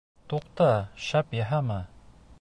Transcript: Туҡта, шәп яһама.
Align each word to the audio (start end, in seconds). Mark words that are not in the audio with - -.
Туҡта, 0.31 0.69
шәп 1.09 1.37
яһама. 1.43 1.81